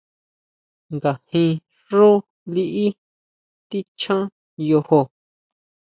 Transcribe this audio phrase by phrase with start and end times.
[0.97, 1.51] ¿Ngajin
[1.83, 2.09] xú
[2.53, 2.87] liʼí
[3.69, 4.21] tichjan
[4.67, 5.01] yojó?